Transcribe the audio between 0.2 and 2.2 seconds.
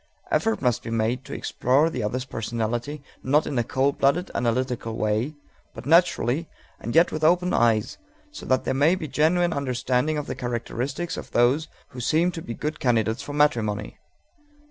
Effort must be made to explore the